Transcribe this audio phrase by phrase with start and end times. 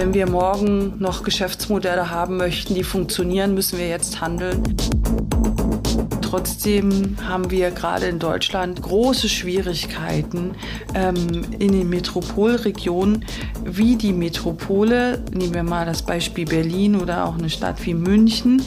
[0.00, 4.62] wenn wir morgen noch Geschäftsmodelle haben möchten, die funktionieren, müssen wir jetzt handeln.
[6.22, 10.52] Trotzdem haben wir gerade in Deutschland große Schwierigkeiten
[10.94, 13.26] ähm, in den Metropolregionen,
[13.62, 18.62] wie die Metropole, nehmen wir mal das Beispiel Berlin oder auch eine Stadt wie München,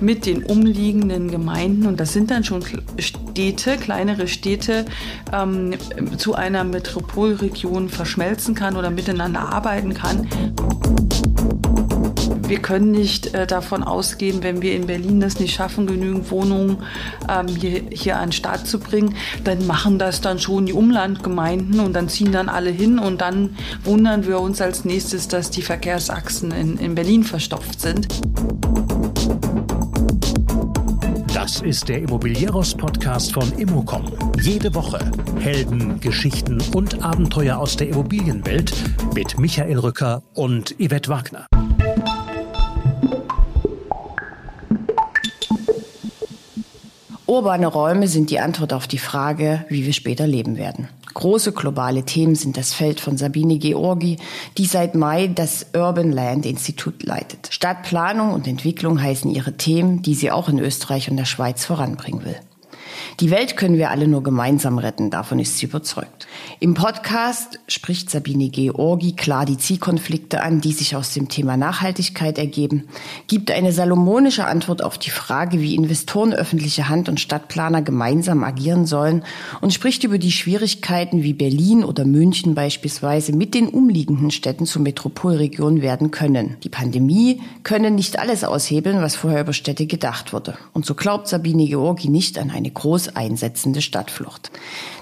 [0.00, 2.64] mit den umliegenden Gemeinden, und das sind dann schon
[2.98, 4.84] Städte, kleinere Städte,
[5.32, 5.74] ähm,
[6.16, 10.28] zu einer Metropolregion verschmelzen kann oder miteinander arbeiten kann.
[12.46, 16.78] Wir können nicht äh, davon ausgehen, wenn wir in Berlin das nicht schaffen, genügend Wohnungen
[17.28, 21.80] ähm, hier, hier an den Start zu bringen, dann machen das dann schon die Umlandgemeinden
[21.80, 25.62] und dann ziehen dann alle hin und dann wundern wir uns als nächstes, dass die
[25.62, 28.08] Verkehrsachsen in, in Berlin verstopft sind.
[31.64, 34.04] Ist der Immobilieros-Podcast von Immocom.
[34.38, 35.10] Jede Woche
[35.40, 38.70] Helden, Geschichten und Abenteuer aus der Immobilienwelt
[39.14, 41.46] mit Michael Rücker und Yvette Wagner.
[47.24, 50.88] Urbane Räume sind die Antwort auf die Frage, wie wir später leben werden.
[51.14, 54.18] Große globale Themen sind das Feld von Sabine Georgi,
[54.58, 57.48] die seit Mai das Urban Land Institut leitet.
[57.50, 62.24] Stadtplanung und Entwicklung heißen ihre Themen, die sie auch in Österreich und der Schweiz voranbringen
[62.24, 62.36] will.
[63.20, 66.26] Die Welt können wir alle nur gemeinsam retten, davon ist sie überzeugt.
[66.58, 72.38] Im Podcast spricht Sabine Georgi klar die Zielkonflikte an, die sich aus dem Thema Nachhaltigkeit
[72.38, 72.88] ergeben,
[73.28, 78.84] gibt eine salomonische Antwort auf die Frage, wie Investoren öffentliche Hand und Stadtplaner gemeinsam agieren
[78.84, 79.22] sollen
[79.60, 84.82] und spricht über die Schwierigkeiten, wie Berlin oder München beispielsweise mit den umliegenden Städten zur
[84.82, 86.56] Metropolregion werden können.
[86.64, 90.58] Die Pandemie könne nicht alles aushebeln, was vorher über Städte gedacht wurde.
[90.72, 94.50] Und so glaubt Sabine Georgi nicht an eine große groß einsetzende Stadtflucht.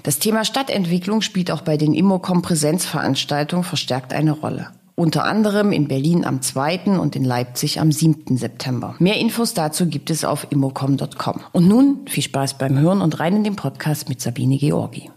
[0.03, 4.67] Das Thema Stadtentwicklung spielt auch bei den Immocom-Präsenzveranstaltungen verstärkt eine Rolle.
[4.95, 6.99] Unter anderem in Berlin am 2.
[6.99, 8.37] und in Leipzig am 7.
[8.37, 8.95] September.
[8.99, 11.41] Mehr Infos dazu gibt es auf immocom.com.
[11.51, 15.09] Und nun viel Spaß beim Hören und rein in den Podcast mit Sabine Georgi.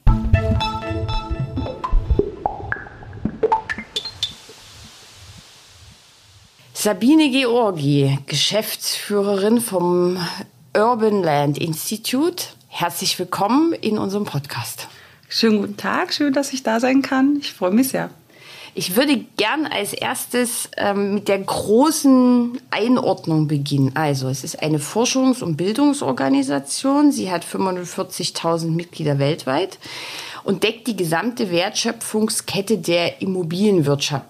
[6.72, 10.18] Sabine Georgi, Geschäftsführerin vom
[10.74, 12.55] Urban Land Institute.
[12.78, 14.88] Herzlich willkommen in unserem Podcast.
[15.30, 17.38] Schönen guten Tag, schön, dass ich da sein kann.
[17.40, 18.10] Ich freue mich sehr.
[18.74, 23.92] Ich würde gern als erstes ähm, mit der großen Einordnung beginnen.
[23.94, 27.12] Also, es ist eine Forschungs- und Bildungsorganisation.
[27.12, 29.78] Sie hat 45.000 Mitglieder weltweit
[30.44, 34.26] und deckt die gesamte Wertschöpfungskette der Immobilienwirtschaft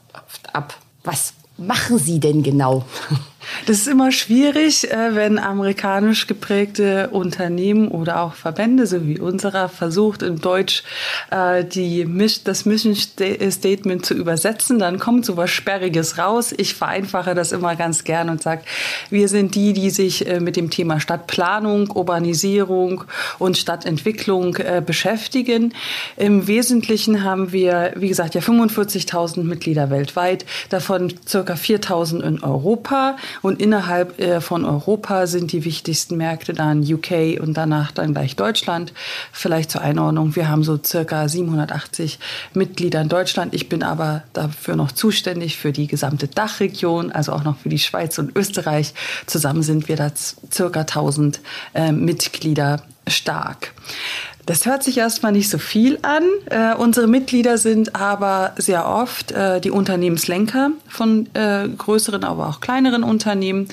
[0.52, 0.78] ab.
[1.02, 2.84] Was machen Sie denn genau?
[3.66, 9.68] Das ist immer schwierig, äh, wenn amerikanisch geprägte Unternehmen oder auch Verbände, so wie unserer,
[9.68, 10.82] versucht in Deutsch
[11.30, 12.06] äh, die,
[12.44, 14.78] das Mission Statement zu übersetzen.
[14.78, 16.54] Dann kommt so was Sperriges raus.
[16.56, 18.62] Ich vereinfache das immer ganz gern und sage,
[19.10, 23.04] wir sind die, die sich äh, mit dem Thema Stadtplanung, Urbanisierung
[23.38, 25.74] und Stadtentwicklung beschäftigen.
[26.16, 33.16] Im Wesentlichen haben wir, wie gesagt, ja 45.000 Mitglieder weltweit, davon circa 4.000 in Europa
[33.42, 38.36] und innerhalb äh, von Europa sind die wichtigsten Märkte dann UK und danach dann gleich
[38.36, 38.92] Deutschland.
[39.32, 42.18] Vielleicht zur Einordnung, wir haben so circa 780
[42.54, 43.54] Mitglieder in Deutschland.
[43.54, 47.78] Ich bin aber dafür noch zuständig für die gesamte Dachregion, also auch noch für die
[47.78, 48.94] Schweiz und Österreich.
[49.26, 50.10] Zusammen sind wir da
[50.52, 51.40] circa 1000
[51.74, 53.72] äh, Mitglieder stark.
[54.46, 56.22] Das hört sich erstmal nicht so viel an.
[56.50, 62.60] Äh, unsere Mitglieder sind aber sehr oft äh, die Unternehmenslenker von äh, größeren, aber auch
[62.60, 63.66] kleineren Unternehmen.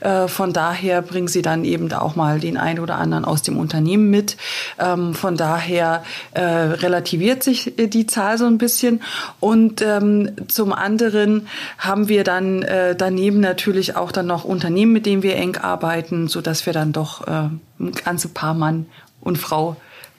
[0.00, 3.56] Äh, von daher bringen sie dann eben auch mal den einen oder anderen aus dem
[3.56, 4.36] Unternehmen mit.
[4.80, 6.02] Ähm, von daher
[6.34, 9.02] äh, relativiert sich äh, die Zahl so ein bisschen.
[9.38, 11.46] Und ähm, zum anderen
[11.78, 12.66] haben wir dann
[12.98, 16.92] daneben natürlich auch dann noch Unternehmen, mit denen wir eng arbeiten, so dass wir dann
[16.92, 17.60] doch ein
[18.04, 18.86] ganze paar Mann
[19.20, 19.76] und Frau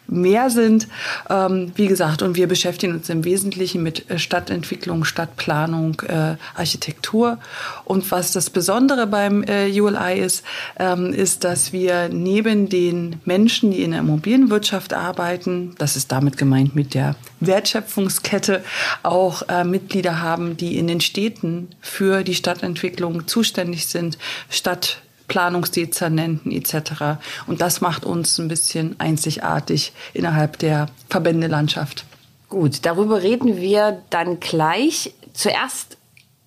[0.08, 0.88] mehr sind.
[1.30, 7.38] Ähm, wie gesagt, und wir beschäftigen uns im Wesentlichen mit äh, Stadtentwicklung, Stadtplanung, äh, Architektur.
[7.86, 10.44] Und was das Besondere beim äh, ULI ist,
[10.80, 16.38] ähm, ist, dass wir neben den Menschen, die in der Immobilienwirtschaft arbeiten, das ist damit
[16.38, 18.64] gemeint mit der Wertschöpfungskette,
[19.04, 24.18] auch äh, Mitglieder haben, die in den Städten für die Stadtentwicklung zuständig sind,
[24.50, 27.20] Stadt Planungsdezernenten etc.
[27.48, 32.06] Und das macht uns ein bisschen einzigartig innerhalb der Verbändelandschaft.
[32.50, 35.14] Gut, darüber reden wir dann gleich.
[35.34, 35.98] Zuerst,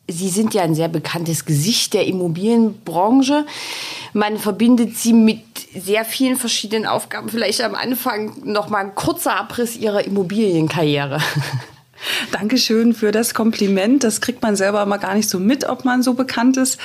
[0.09, 3.47] Sie sind ja ein sehr bekanntes Gesicht der Immobilienbranche.
[4.13, 5.45] Man verbindet Sie mit
[5.75, 7.29] sehr vielen verschiedenen Aufgaben.
[7.29, 11.21] Vielleicht am Anfang noch mal ein kurzer Abriss Ihrer Immobilienkarriere.
[12.33, 14.05] Dankeschön für das Kompliment.
[14.05, 16.81] Das kriegt man selber mal gar nicht so mit, ob man so bekannt ist.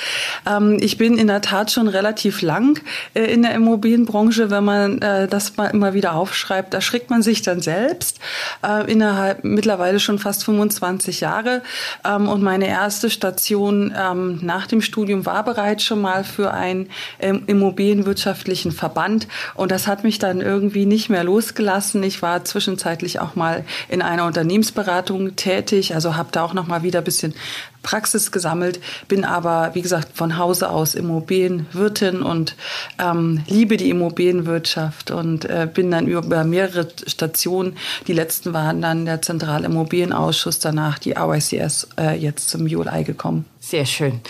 [0.46, 2.80] Ähm, ich bin in der Tat schon relativ lang
[3.14, 4.50] äh, in der Immobilienbranche.
[4.50, 8.18] Wenn man äh, das mal immer wieder aufschreibt, da schreckt man sich dann selbst.
[8.62, 11.62] Äh, innerhalb mittlerweile schon fast 25 Jahre.
[12.04, 16.88] Ähm, und meine erste Station ähm, nach dem Studium war bereits schon mal für einen
[17.20, 19.28] ähm, immobilienwirtschaftlichen Verband.
[19.54, 22.02] Und das hat mich dann irgendwie nicht mehr losgelassen.
[22.02, 26.66] Ich war zwischenzeitlich auch mal in einer Unternehmensberatung Beratung tätig, also habe da auch noch
[26.66, 27.34] mal wieder ein bisschen
[27.82, 32.56] Praxis gesammelt, bin aber, wie gesagt, von Hause aus Immobilienwirtin und
[32.98, 37.76] ähm, liebe die Immobilienwirtschaft und äh, bin dann über mehrere Stationen,
[38.08, 43.44] die letzten waren dann der Zentrale Immobilienausschuss, danach die AYCS, äh, jetzt zum ULI gekommen.
[43.60, 44.20] Sehr schön.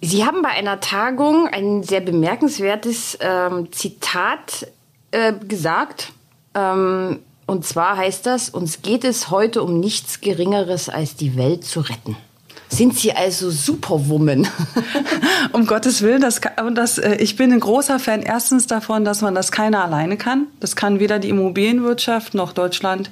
[0.00, 4.66] Sie haben bei einer Tagung ein sehr bemerkenswertes ähm, Zitat
[5.12, 6.12] äh, gesagt.
[6.54, 7.20] Ähm,
[7.52, 11.80] und zwar heißt das, uns geht es heute um nichts Geringeres als die Welt zu
[11.80, 12.16] retten.
[12.72, 14.48] Sind Sie also Superwoman?
[15.52, 16.40] um Gottes Willen, das,
[16.72, 20.46] das, äh, ich bin ein großer Fan erstens davon, dass man das keiner alleine kann.
[20.58, 23.10] Das kann weder die Immobilienwirtschaft noch Deutschland.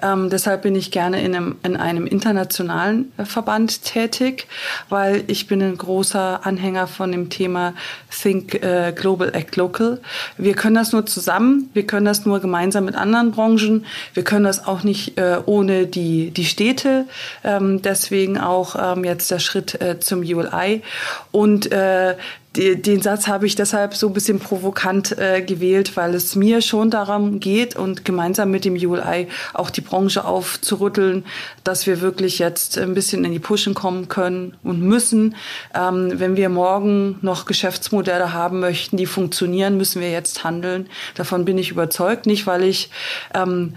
[0.00, 4.46] Ähm, deshalb bin ich gerne in einem, in einem internationalen äh, Verband tätig,
[4.88, 7.74] weil ich bin ein großer Anhänger von dem Thema
[8.08, 10.00] Think äh, Global Act Local.
[10.38, 13.84] Wir können das nur zusammen, wir können das nur gemeinsam mit anderen Branchen,
[14.14, 17.06] wir können das auch nicht äh, ohne die, die Städte.
[17.42, 20.82] Ähm, deswegen auch äh, jetzt der Schritt äh, zum ULI.
[21.30, 22.16] Und äh,
[22.56, 26.90] den Satz habe ich deshalb so ein bisschen provokant äh, gewählt, weil es mir schon
[26.90, 31.24] darum geht und gemeinsam mit dem ULI auch die Branche aufzurütteln,
[31.64, 35.34] dass wir wirklich jetzt ein bisschen in die Pushen kommen können und müssen.
[35.74, 40.90] Ähm, wenn wir morgen noch Geschäftsmodelle haben möchten, die funktionieren, müssen wir jetzt handeln.
[41.14, 42.26] Davon bin ich überzeugt.
[42.26, 42.90] Nicht, weil ich
[43.34, 43.76] ähm,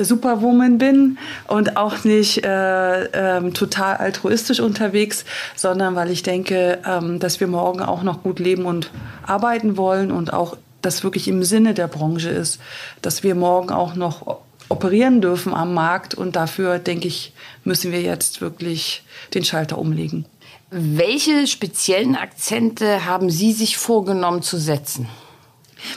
[0.00, 5.26] Superwoman bin und auch nicht äh, ähm, total altruistisch unterwegs,
[5.56, 8.90] sondern weil ich denke, ähm, dass wir morgen auch noch noch gut leben und
[9.26, 12.60] arbeiten wollen und auch das wirklich im Sinne der Branche ist,
[13.02, 14.38] dass wir morgen auch noch
[14.68, 17.32] operieren dürfen am Markt und dafür, denke ich,
[17.64, 19.02] müssen wir jetzt wirklich
[19.34, 20.26] den Schalter umlegen.
[20.70, 25.08] Welche speziellen Akzente haben Sie sich vorgenommen zu setzen?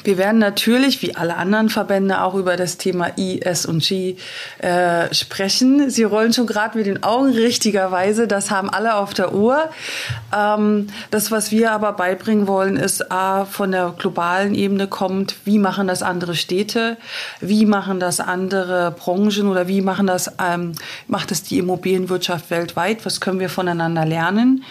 [0.03, 4.17] Wir werden natürlich, wie alle anderen Verbände, auch über das Thema I, S und G
[4.59, 5.89] äh, sprechen.
[5.89, 8.27] Sie rollen schon gerade mit den Augen richtigerweise.
[8.27, 9.69] Das haben alle auf der Uhr.
[10.35, 15.59] Ähm, das, was wir aber beibringen wollen, ist A, von der globalen Ebene kommt, wie
[15.59, 16.97] machen das andere Städte,
[17.39, 20.73] wie machen das andere Branchen oder wie machen das, ähm,
[21.07, 23.05] macht es die Immobilienwirtschaft weltweit?
[23.05, 24.63] Was können wir voneinander lernen?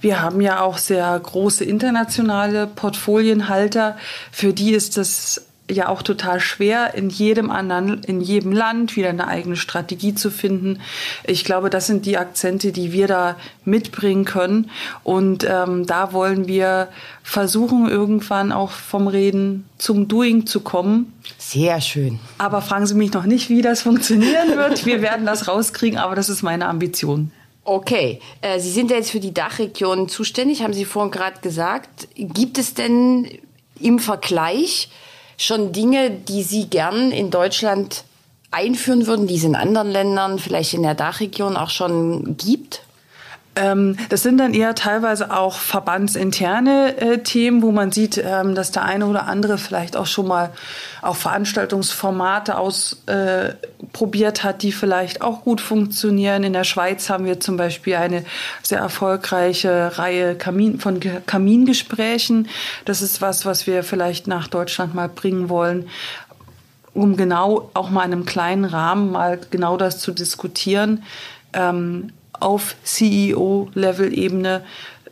[0.00, 3.96] Wir haben ja auch sehr große internationale Portfolienhalter.
[4.30, 9.08] Für die ist das ja auch total schwer, in jedem anderen, in jedem Land wieder
[9.08, 10.80] eine eigene Strategie zu finden.
[11.24, 14.70] Ich glaube, das sind die Akzente, die wir da mitbringen können.
[15.02, 16.88] Und ähm, da wollen wir
[17.22, 21.12] versuchen, irgendwann auch vom Reden zum Doing zu kommen.
[21.38, 22.20] Sehr schön.
[22.38, 24.86] Aber fragen Sie mich noch nicht, wie das funktionieren wird.
[24.86, 27.32] Wir werden das rauskriegen, aber das ist meine Ambition.
[27.68, 32.06] Okay, äh, Sie sind ja jetzt für die Dachregion zuständig, haben Sie vorhin gerade gesagt.
[32.14, 33.28] Gibt es denn
[33.80, 34.88] im Vergleich
[35.36, 38.04] schon Dinge, die Sie gern in Deutschland
[38.52, 42.82] einführen würden, die es in anderen Ländern, vielleicht in der Dachregion auch schon gibt?
[43.56, 48.70] Ähm, das sind dann eher teilweise auch verbandsinterne äh, Themen, wo man sieht, ähm, dass
[48.70, 50.50] der eine oder andere vielleicht auch schon mal
[51.00, 56.44] auch Veranstaltungsformate ausprobiert äh, hat, die vielleicht auch gut funktionieren.
[56.44, 58.24] In der Schweiz haben wir zum Beispiel eine
[58.62, 62.48] sehr erfolgreiche Reihe Kamin, von Kamingesprächen.
[62.84, 65.88] Das ist was, was wir vielleicht nach Deutschland mal bringen wollen
[66.92, 71.02] um genau auch mal in einem kleinen Rahmen mal genau das zu diskutieren.
[71.52, 72.10] Ähm,
[72.46, 74.62] auf CEO-Level-Ebene,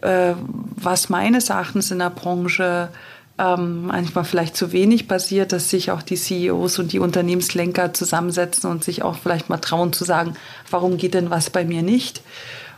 [0.03, 0.35] äh,
[0.77, 2.91] was meines Erachtens in der Branche
[3.39, 8.71] ähm, manchmal vielleicht zu wenig passiert, dass sich auch die CEOs und die Unternehmenslenker zusammensetzen
[8.71, 10.35] und sich auch vielleicht mal trauen zu sagen,
[10.71, 12.23] warum geht denn was bei mir nicht?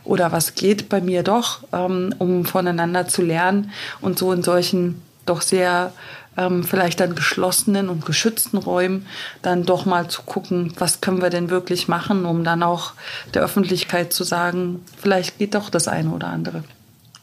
[0.03, 3.69] Oder was geht bei mir doch, ähm, um voneinander zu lernen
[4.01, 5.93] und so in solchen doch sehr
[6.37, 9.05] ähm, vielleicht dann geschlossenen und geschützten Räumen
[9.41, 12.93] dann doch mal zu gucken, was können wir denn wirklich machen, um dann auch
[13.33, 16.63] der Öffentlichkeit zu sagen, vielleicht geht doch das eine oder andere.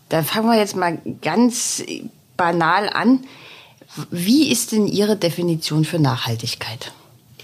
[0.09, 1.83] Dann fangen wir jetzt mal ganz
[2.37, 3.21] banal an.
[4.11, 6.92] Wie ist denn Ihre Definition für Nachhaltigkeit?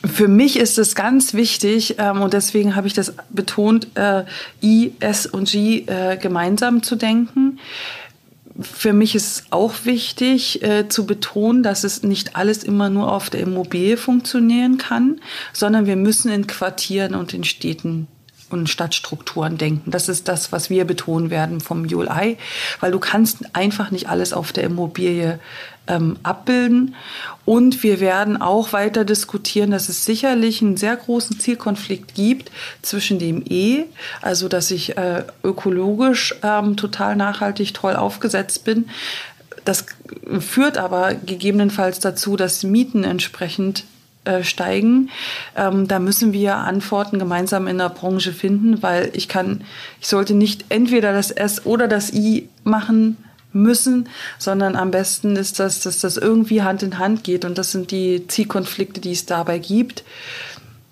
[0.04, 4.24] Für mich ist es ganz wichtig ähm, und deswegen habe ich das betont, äh,
[4.62, 7.58] I, S und G äh, gemeinsam zu denken
[8.62, 13.30] für mich ist auch wichtig äh, zu betonen, dass es nicht alles immer nur auf
[13.30, 15.20] der Immobilie funktionieren kann,
[15.52, 18.08] sondern wir müssen in Quartieren und in Städten
[18.50, 19.90] und Stadtstrukturen denken.
[19.90, 22.36] Das ist das, was wir betonen werden vom ULI,
[22.80, 25.38] weil du kannst einfach nicht alles auf der Immobilie
[25.86, 26.94] ähm, abbilden.
[27.44, 32.50] Und wir werden auch weiter diskutieren, dass es sicherlich einen sehr großen Zielkonflikt gibt
[32.82, 33.84] zwischen dem E,
[34.22, 38.88] also dass ich äh, ökologisch ähm, total nachhaltig toll aufgesetzt bin.
[39.64, 39.86] Das
[40.38, 43.84] führt aber gegebenenfalls dazu, dass Mieten entsprechend
[44.24, 45.10] äh, steigen.
[45.56, 49.64] Ähm, da müssen wir Antworten gemeinsam in der Branche finden, weil ich kann,
[50.00, 53.16] ich sollte nicht entweder das S oder das I machen
[53.52, 54.08] müssen,
[54.38, 57.44] sondern am besten ist das, dass das irgendwie Hand in Hand geht.
[57.44, 60.04] Und das sind die Zielkonflikte, die es dabei gibt.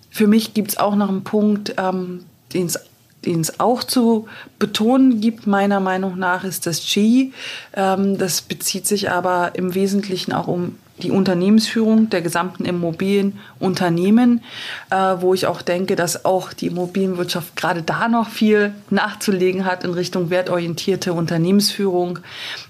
[0.09, 2.79] Für mich gibt es auch noch einen Punkt, ähm, den es
[3.25, 4.27] den es auch zu
[4.59, 7.31] betonen gibt, meiner Meinung nach, ist das G.
[7.73, 14.41] Ähm, das bezieht sich aber im Wesentlichen auch um die Unternehmensführung der gesamten Immobilienunternehmen,
[14.89, 19.83] äh, wo ich auch denke, dass auch die Immobilienwirtschaft gerade da noch viel nachzulegen hat
[19.83, 22.19] in Richtung wertorientierte Unternehmensführung.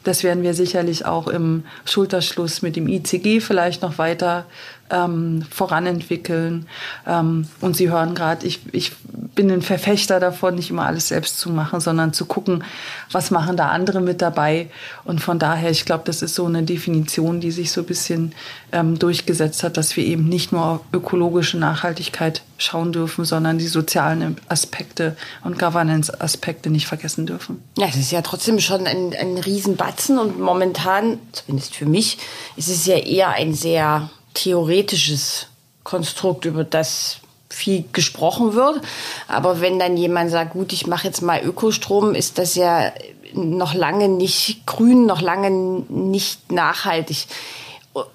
[0.04, 4.46] Das werden wir sicherlich auch im Schulterschluss mit dem ICG vielleicht noch weiter
[4.90, 6.68] ähm, voranentwickeln.
[7.08, 8.94] Ähm, und Sie hören gerade, ich, ich
[9.36, 12.64] bin ein Verfechter davon, nicht immer alles selbst zu machen, sondern zu gucken,
[13.12, 14.70] was machen da andere mit dabei.
[15.06, 18.34] Und von daher, ich glaube, das ist so eine Definition, die sich so ein bisschen
[18.72, 23.68] ähm, durchgesetzt hat, dass wir eben nicht nur auf ökologische Nachhaltigkeit schauen dürfen, sondern die
[23.68, 27.64] sozialen Aspekte und Governance-Aspekte nicht vergessen dürfen.
[27.78, 32.18] Ja, das ist ja trotzdem schon ein, ein Riesenbatzen und momentan, zumindest für mich,
[32.58, 34.10] ist es ja eher ein sehr
[34.44, 35.48] theoretisches
[35.84, 37.20] Konstrukt, über das
[37.50, 38.82] viel gesprochen wird.
[39.28, 42.92] Aber wenn dann jemand sagt, gut, ich mache jetzt mal Ökostrom, ist das ja
[43.34, 45.50] noch lange nicht grün, noch lange
[45.90, 47.28] nicht nachhaltig.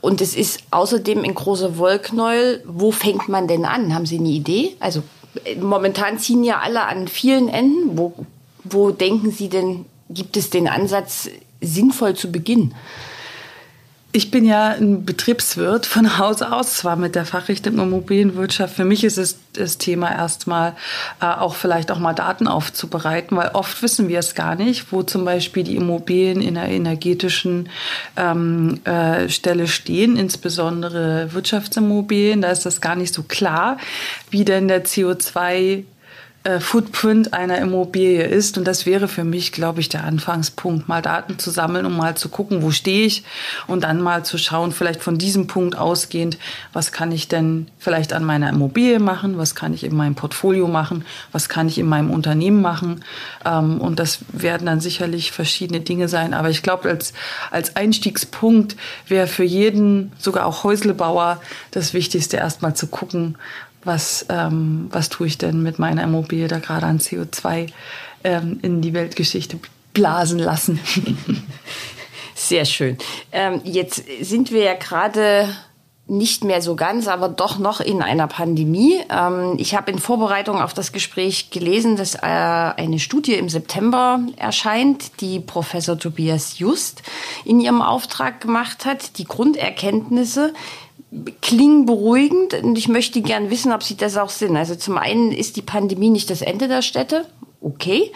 [0.01, 2.63] Und es ist außerdem in großer Wollknäuel.
[2.67, 3.95] Wo fängt man denn an?
[3.95, 4.77] Haben Sie eine Idee?
[4.81, 5.03] Also
[5.61, 7.99] momentan ziehen ja alle an vielen Enden.
[7.99, 8.15] Wo,
[8.63, 11.29] wo denken Sie denn, gibt es den Ansatz,
[11.61, 12.75] sinnvoll zu beginnen?
[14.17, 18.77] Ich bin ja ein Betriebswirt von Haus aus, zwar mit der Fachrichtung Immobilienwirtschaft.
[18.77, 20.77] Für mich ist es das Thema erstmal
[21.21, 25.03] äh, auch vielleicht auch mal Daten aufzubereiten, weil oft wissen wir es gar nicht, wo
[25.03, 27.69] zum Beispiel die Immobilien in der energetischen
[28.17, 32.41] ähm, äh, Stelle stehen, insbesondere Wirtschaftsimmobilien.
[32.41, 33.79] Da ist das gar nicht so klar,
[34.31, 35.85] wie denn der CO2 äh,
[36.61, 38.59] Footprint einer Immobilie ist.
[38.59, 42.17] Und das wäre für mich, glaube ich, der Anfangspunkt, mal Daten zu sammeln, um mal
[42.17, 43.25] zu gucken, wo stehe ich
[43.67, 46.37] und dann mal zu schauen, vielleicht von diesem Punkt ausgehend,
[46.75, 50.69] was kann ich denn vielleicht an meiner Immobilie machen, was kann ich in meinem Portfolio
[50.69, 53.03] machen, was kann ich in meinem Unternehmen machen.
[53.47, 56.35] Ähm, und das werden dann sicherlich verschiedene Dinge sein.
[56.35, 57.15] Aber ich glaube, als,
[57.51, 58.77] als Einstiegspunkt
[59.09, 63.37] wäre für jeden, sogar auch Häuslebauer, das Wichtigste erstmal zu gucken,
[63.85, 67.69] was, ähm, was tue ich denn mit meiner Immobilie da gerade an CO2
[68.25, 69.59] ähm, in die Weltgeschichte
[69.93, 70.81] blasen lassen.
[72.35, 72.99] Sehr schön.
[73.33, 75.49] Ähm, jetzt sind wir ja gerade
[76.07, 79.01] nicht mehr so ganz, aber doch noch in einer Pandemie.
[79.09, 84.21] Ähm, ich habe in Vorbereitung auf das Gespräch gelesen, dass äh, eine Studie im September
[84.37, 87.03] erscheint, die Professor Tobias Just
[87.47, 89.17] in ihrem Auftrag gemacht hat.
[89.17, 90.53] Die Grunderkenntnisse
[91.41, 94.57] klingen beruhigend und ich möchte gern wissen, ob sie das auch sind.
[94.57, 97.27] Also zum einen ist die Pandemie nicht das Ende der Städte,
[97.65, 98.13] okay.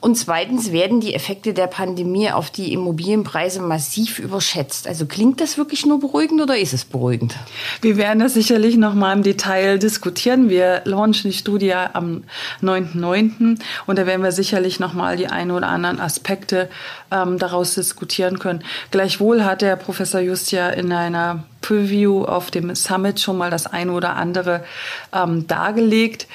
[0.00, 4.86] Und zweitens werden die Effekte der Pandemie auf die Immobilienpreise massiv überschätzt.
[4.86, 7.34] Also klingt das wirklich nur beruhigend oder ist es beruhigend?
[7.80, 10.50] Wir werden das sicherlich noch mal im Detail diskutieren.
[10.50, 12.22] Wir launchen die Studie am
[12.62, 13.58] 9.9.
[13.86, 16.70] und da werden wir sicherlich noch mal die ein oder anderen Aspekte
[17.10, 18.62] ähm, daraus diskutieren können.
[18.92, 23.92] Gleichwohl hat der Professor Justia in einer Preview auf dem Summit schon mal das eine
[23.92, 24.64] oder andere
[25.12, 26.28] ähm, dargelegt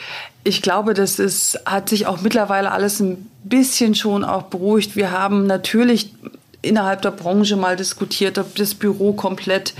[0.43, 4.95] ich glaube, das ist, hat sich auch mittlerweile alles ein bisschen schon auch beruhigt.
[4.95, 6.13] Wir haben natürlich
[6.61, 9.73] innerhalb der Branche mal diskutiert, ob das Büro komplett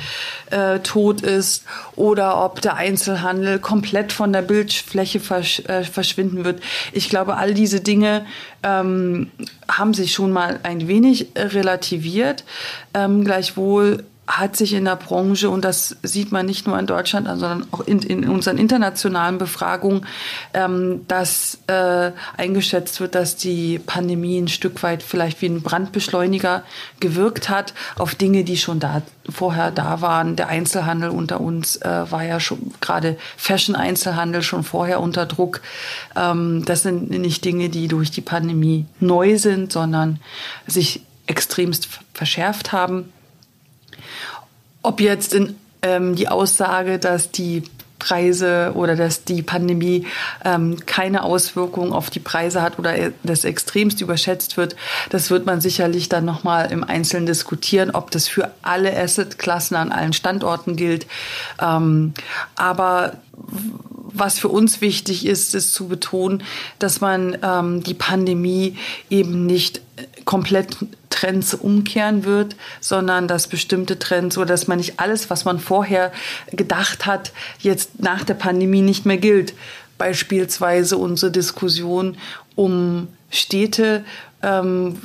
[0.51, 1.63] äh, tot ist
[1.95, 6.61] oder ob der Einzelhandel komplett von der Bildfläche versch äh, verschwinden wird.
[6.91, 8.25] Ich glaube, all diese Dinge
[8.63, 9.31] ähm,
[9.69, 12.43] haben sich schon mal ein wenig relativiert.
[12.93, 17.27] Ähm, gleichwohl hat sich in der Branche, und das sieht man nicht nur in Deutschland,
[17.27, 20.05] sondern auch in, in unseren internationalen Befragungen,
[20.53, 26.63] ähm, dass äh, eingeschätzt wird, dass die Pandemie ein Stück weit vielleicht wie ein Brandbeschleuniger
[27.01, 30.37] gewirkt hat auf Dinge, die schon da vorher da waren.
[30.37, 35.61] Der Einzelhandel unter uns äh, war ja schon gerade Fashion-Einzelhandel schon vorher unter Druck.
[36.15, 40.19] Ähm, das sind nicht Dinge, die durch die Pandemie neu sind, sondern
[40.65, 43.11] sich extremst verschärft haben.
[44.83, 47.63] Ob jetzt in, ähm, die Aussage, dass die
[48.03, 50.05] Preise oder dass die Pandemie
[50.43, 54.75] ähm, keine Auswirkungen auf die Preise hat oder das extremst überschätzt wird,
[55.09, 59.93] das wird man sicherlich dann nochmal im Einzelnen diskutieren, ob das für alle Assetklassen an
[59.93, 61.07] allen Standorten gilt.
[61.61, 62.13] Ähm,
[62.55, 63.13] aber
[64.13, 66.43] was für uns wichtig ist, ist zu betonen,
[66.79, 68.77] dass man ähm, die Pandemie
[69.09, 69.81] eben nicht
[70.25, 70.77] komplett
[71.09, 76.11] Trends umkehren wird, sondern dass bestimmte Trends oder dass man nicht alles, was man vorher
[76.51, 79.53] gedacht hat, jetzt nach der Pandemie nicht mehr gilt.
[79.97, 82.17] Beispielsweise unsere Diskussion
[82.55, 84.03] um Städte,
[84.41, 84.97] ähm,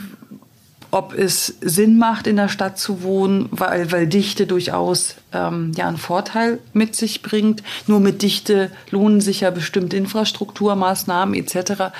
[0.91, 5.87] ob es Sinn macht, in der Stadt zu wohnen, weil, weil Dichte durchaus ähm, ja
[5.87, 7.63] einen Vorteil mit sich bringt.
[7.87, 11.93] Nur mit Dichte lohnen sich ja bestimmte Infrastrukturmaßnahmen etc.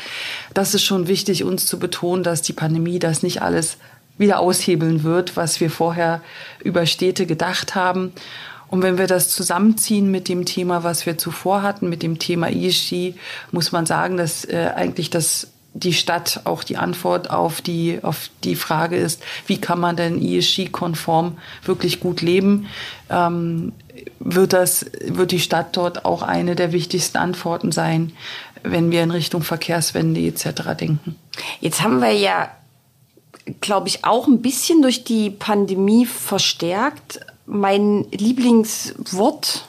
[0.55, 3.77] Das ist schon wichtig, uns zu betonen, dass die Pandemie das nicht alles
[4.17, 6.23] wieder aushebeln wird, was wir vorher
[6.65, 8.13] über Städte gedacht haben.
[8.69, 12.51] Und wenn wir das zusammenziehen mit dem Thema, was wir zuvor hatten, mit dem Thema
[12.51, 13.15] ESG,
[13.51, 18.31] muss man sagen, dass äh, eigentlich das die Stadt auch die Antwort auf die, auf
[18.45, 22.67] die Frage ist, wie kann man denn ESG-konform wirklich gut leben,
[23.11, 23.73] ähm,
[24.19, 28.13] wird, das, wird die Stadt dort auch eine der wichtigsten Antworten sein,
[28.63, 30.77] wenn wir in Richtung Verkehrswende etc.
[30.79, 31.17] denken.
[31.61, 32.51] Jetzt haben wir ja,
[33.61, 39.69] glaube ich, auch ein bisschen durch die Pandemie verstärkt mein Lieblingswort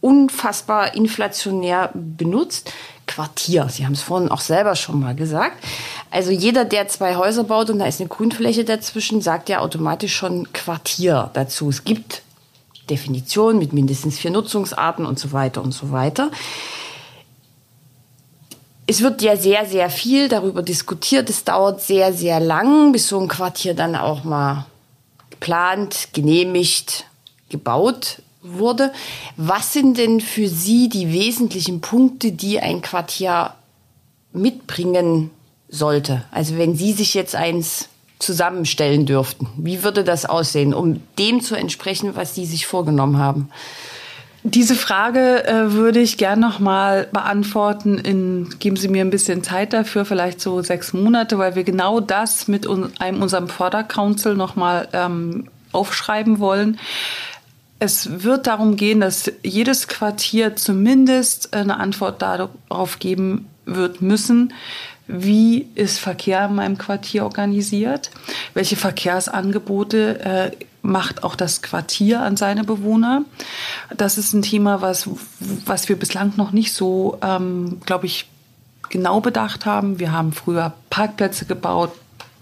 [0.00, 2.72] unfassbar inflationär benutzt.
[3.12, 3.68] Quartier.
[3.68, 5.62] Sie haben es vorhin auch selber schon mal gesagt.
[6.10, 10.14] Also jeder, der zwei Häuser baut und da ist eine Grünfläche dazwischen, sagt ja automatisch
[10.14, 11.68] schon Quartier dazu.
[11.68, 12.22] Es gibt
[12.88, 16.30] Definitionen mit mindestens vier Nutzungsarten und so weiter und so weiter.
[18.86, 21.28] Es wird ja sehr, sehr viel darüber diskutiert.
[21.28, 24.66] Es dauert sehr, sehr lang, bis so ein Quartier dann auch mal
[25.30, 27.04] geplant, genehmigt,
[27.50, 28.92] gebaut wurde.
[29.36, 33.54] Was sind denn für Sie die wesentlichen Punkte, die ein Quartier
[34.32, 35.30] mitbringen
[35.68, 36.24] sollte?
[36.30, 41.54] Also wenn Sie sich jetzt eins zusammenstellen dürften, wie würde das aussehen, um dem zu
[41.54, 43.48] entsprechen, was Sie sich vorgenommen haben?
[44.44, 47.98] Diese Frage äh, würde ich gern noch mal beantworten.
[47.98, 52.00] In, geben Sie mir ein bisschen Zeit dafür, vielleicht so sechs Monate, weil wir genau
[52.00, 56.78] das mit un, einem unserem Fördercouncil noch mal ähm, aufschreiben wollen.
[57.82, 64.54] Es wird darum gehen, dass jedes Quartier zumindest eine Antwort darauf geben wird müssen,
[65.08, 68.12] wie ist Verkehr in meinem Quartier organisiert,
[68.54, 70.50] welche Verkehrsangebote äh,
[70.82, 73.24] macht auch das Quartier an seine Bewohner.
[73.96, 75.10] Das ist ein Thema, was,
[75.66, 78.28] was wir bislang noch nicht so, ähm, glaube ich,
[78.90, 79.98] genau bedacht haben.
[79.98, 81.90] Wir haben früher Parkplätze gebaut,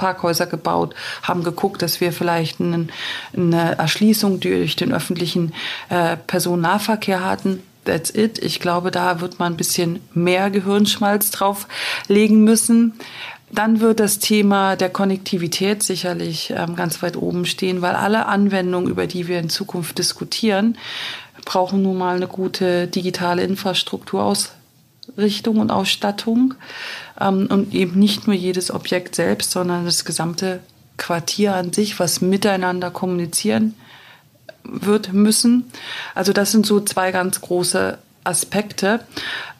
[0.01, 2.91] Parkhäuser gebaut, haben geguckt, dass wir vielleicht einen,
[3.37, 5.53] eine Erschließung durch den öffentlichen
[5.91, 7.63] äh, Personennahverkehr hatten.
[7.85, 8.39] That's it.
[8.39, 11.69] Ich glaube, da wird man ein bisschen mehr Gehirnschmalz drauf
[12.09, 12.95] legen müssen.
[13.53, 18.89] Dann wird das Thema der Konnektivität sicherlich ähm, ganz weit oben stehen, weil alle Anwendungen,
[18.89, 20.79] über die wir in Zukunft diskutieren,
[21.45, 24.53] brauchen nun mal eine gute digitale Infrastruktur aus
[25.17, 26.55] Richtung und Ausstattung
[27.21, 30.61] ähm, und eben nicht nur jedes Objekt selbst, sondern das gesamte
[30.97, 33.75] Quartier an sich, was miteinander kommunizieren
[34.65, 35.65] wird müssen.
[36.15, 39.01] Also das sind so zwei ganz große Aspekte.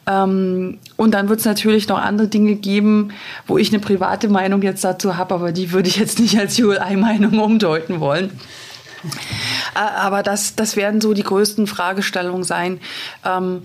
[0.07, 3.11] Ähm, und dann wird es natürlich noch andere Dinge geben,
[3.47, 6.59] wo ich eine private Meinung jetzt dazu habe, aber die würde ich jetzt nicht als
[6.59, 8.31] ULI-Meinung umdeuten wollen.
[9.75, 12.79] Äh, aber das, das werden so die größten Fragestellungen sein.
[13.25, 13.63] Ähm,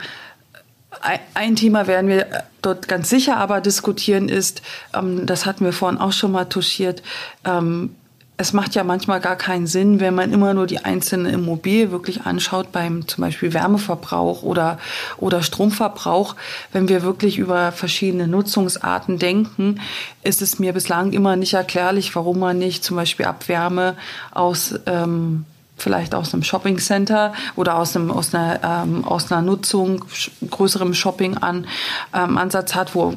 [1.35, 2.27] ein Thema werden wir
[2.63, 4.63] dort ganz sicher aber diskutieren ist,
[4.95, 7.03] ähm, das hatten wir vorhin auch schon mal touchiert,
[7.45, 7.91] ähm,
[8.39, 12.23] es macht ja manchmal gar keinen Sinn, wenn man immer nur die einzelne Immobilie wirklich
[12.23, 14.79] anschaut, beim zum Beispiel Wärmeverbrauch oder,
[15.17, 16.37] oder Stromverbrauch.
[16.73, 19.81] Wenn wir wirklich über verschiedene Nutzungsarten denken,
[20.23, 23.97] ist es mir bislang immer nicht erklärlich, warum man nicht zum Beispiel Abwärme
[24.33, 25.47] aus ähm,
[25.77, 30.05] vielleicht aus einem Shoppingcenter oder aus, einem, aus, einer, ähm, aus einer Nutzung,
[30.51, 31.67] größerem Shopping an,
[32.15, 33.15] ähm, Ansatz hat, wo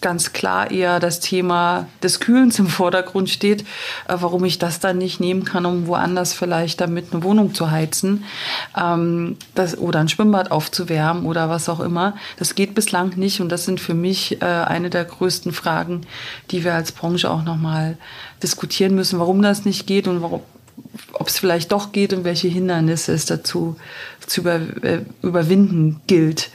[0.00, 3.62] ganz klar eher das Thema des Kühlens im Vordergrund steht,
[4.08, 7.70] äh, warum ich das dann nicht nehmen kann, um woanders vielleicht damit eine Wohnung zu
[7.70, 8.24] heizen
[8.76, 12.14] ähm, das, oder ein Schwimmbad aufzuwärmen oder was auch immer.
[12.38, 16.02] Das geht bislang nicht und das sind für mich äh, eine der größten Fragen,
[16.50, 17.98] die wir als Branche auch nochmal
[18.42, 20.40] diskutieren müssen, warum das nicht geht und warum,
[21.12, 23.76] ob es vielleicht doch geht und welche Hindernisse es dazu
[24.26, 26.50] zu über, äh, überwinden gilt.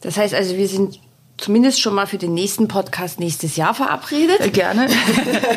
[0.00, 1.00] Das heißt also, wir sind
[1.38, 4.40] zumindest schon mal für den nächsten Podcast nächstes Jahr verabredet.
[4.40, 4.88] Äh, gerne.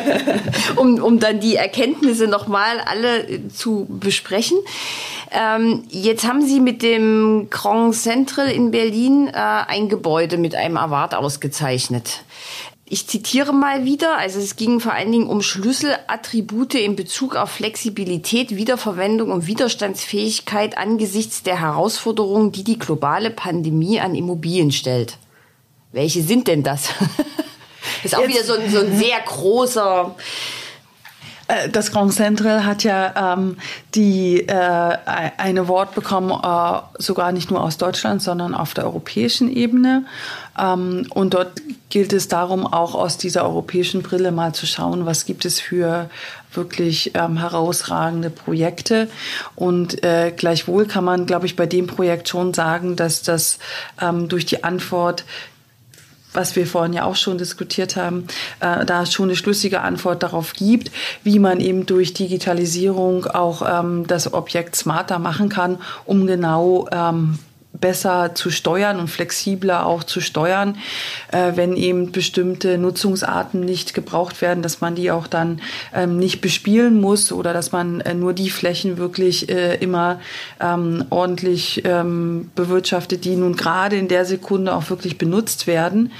[0.76, 4.58] um, um dann die Erkenntnisse nochmal alle zu besprechen.
[5.30, 10.76] Ähm, jetzt haben Sie mit dem Grand Central in Berlin äh, ein Gebäude mit einem
[10.76, 12.22] Award ausgezeichnet.
[12.92, 17.48] Ich zitiere mal wieder, also es ging vor allen Dingen um Schlüsselattribute in Bezug auf
[17.48, 25.16] Flexibilität, Wiederverwendung und Widerstandsfähigkeit angesichts der Herausforderungen, die die globale Pandemie an Immobilien stellt.
[25.92, 26.88] Welche sind denn das?
[28.02, 30.14] das ist auch Jetzt, wieder so ein, so ein sehr großer
[31.70, 33.56] das Grand Central hat ja ähm,
[33.94, 34.96] die äh,
[35.36, 40.04] ein Award bekommen, äh, sogar nicht nur aus Deutschland, sondern auf der europäischen Ebene.
[40.58, 41.52] Ähm, und dort
[41.90, 46.08] gilt es darum, auch aus dieser europäischen Brille mal zu schauen, was gibt es für
[46.54, 49.08] wirklich ähm, herausragende Projekte.
[49.54, 53.58] Und äh, gleichwohl kann man, glaube ich, bei dem Projekt schon sagen, dass das
[54.00, 55.24] ähm, durch die Antwort
[56.32, 58.26] was wir vorhin ja auch schon diskutiert haben,
[58.60, 60.90] äh, da schon eine schlüssige Antwort darauf gibt,
[61.22, 67.38] wie man eben durch Digitalisierung auch ähm, das Objekt smarter machen kann, um genau ähm,
[67.72, 70.76] besser zu steuern und flexibler auch zu steuern,
[71.32, 75.60] äh, wenn eben bestimmte Nutzungsarten nicht gebraucht werden, dass man die auch dann
[75.94, 80.20] ähm, nicht bespielen muss oder dass man äh, nur die Flächen wirklich äh, immer
[80.60, 86.12] ähm, ordentlich ähm, bewirtschaftet, die nun gerade in der Sekunde auch wirklich benutzt werden.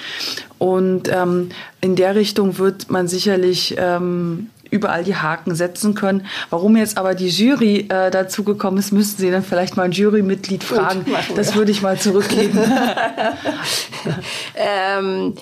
[0.59, 6.27] Und ähm, in der Richtung wird man sicherlich ähm, überall die Haken setzen können.
[6.51, 9.93] Warum jetzt aber die Jury äh, dazu gekommen ist, müssten Sie dann vielleicht mal ein
[9.93, 11.05] Jurymitglied fragen.
[11.05, 12.59] Gut, das würde ich mal zurückgeben.
[14.57, 15.35] ähm,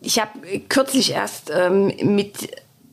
[0.00, 0.30] ich habe
[0.68, 2.48] kürzlich erst ähm, mit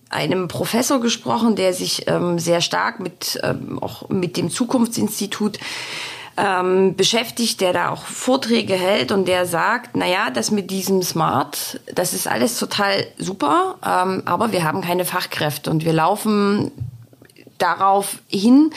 [0.10, 5.60] einem Professor gesprochen, der sich ähm, sehr stark mit ähm, auch mit dem Zukunftsinstitut
[6.38, 11.02] ähm, beschäftigt, der da auch Vorträge hält und der sagt, na ja, das mit diesem
[11.02, 16.72] Smart, das ist alles total super, ähm, aber wir haben keine Fachkräfte und wir laufen
[17.58, 18.72] darauf hin,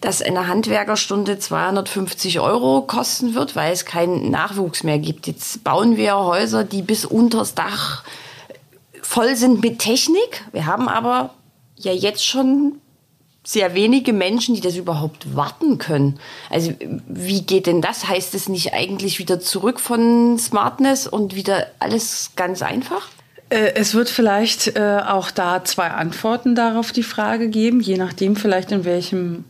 [0.00, 5.26] dass eine Handwerkerstunde 250 Euro kosten wird, weil es keinen Nachwuchs mehr gibt.
[5.26, 8.04] Jetzt bauen wir Häuser, die bis unters Dach
[9.02, 10.44] voll sind mit Technik.
[10.52, 11.34] Wir haben aber
[11.76, 12.80] ja jetzt schon
[13.44, 16.18] sehr wenige Menschen, die das überhaupt warten können.
[16.48, 16.72] Also
[17.08, 18.08] wie geht denn das?
[18.08, 23.08] Heißt es nicht eigentlich wieder zurück von Smartness und wieder alles ganz einfach?
[23.48, 28.36] Äh, es wird vielleicht äh, auch da zwei Antworten darauf die Frage geben, je nachdem
[28.36, 29.44] vielleicht in welchem